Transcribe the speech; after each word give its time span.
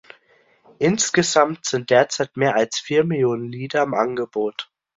Insgesamt 0.79 1.63
sind 1.63 1.91
derzeit 1.91 2.35
mehr 2.35 2.55
als 2.55 2.79
vier 2.79 3.03
Millionen 3.03 3.51
Lieder 3.51 3.83
im 3.83 3.93
Angebot. 3.93 4.67